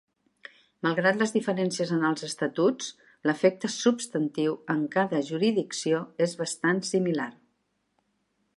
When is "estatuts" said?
2.27-2.87